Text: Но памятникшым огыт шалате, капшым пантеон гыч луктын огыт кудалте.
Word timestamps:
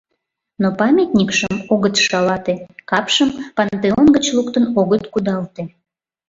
Но 0.61 0.67
памятникшым 0.79 1.55
огыт 1.73 1.95
шалате, 2.05 2.55
капшым 2.89 3.29
пантеон 3.55 4.05
гыч 4.15 4.25
луктын 4.35 4.65
огыт 4.81 5.03
кудалте. 5.13 5.63